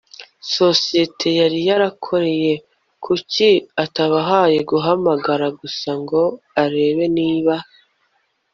sosiyete 0.55 1.27
yari 1.39 1.59
yarakoreye. 1.69 2.53
kuki 3.05 3.49
atabahaye 3.83 4.57
guhamagara 4.69 5.45
gusa 5.59 5.89
ngo 6.01 6.21
arebe 6.63 7.05
niba 7.17 7.55
by 7.63 7.67